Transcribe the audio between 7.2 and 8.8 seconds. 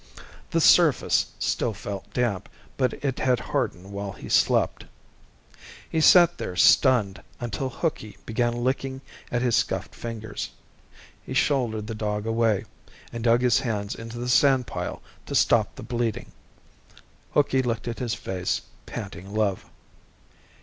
until Hooky began